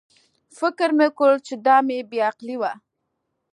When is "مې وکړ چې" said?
0.97-1.53